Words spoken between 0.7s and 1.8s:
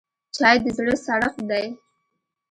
زړه سړښت دی